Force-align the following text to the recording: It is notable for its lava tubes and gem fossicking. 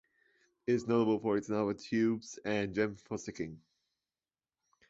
It 0.65 0.71
is 0.73 0.87
notable 0.87 1.19
for 1.19 1.37
its 1.37 1.47
lava 1.47 1.75
tubes 1.75 2.39
and 2.43 2.73
gem 2.73 2.95
fossicking. 2.95 3.61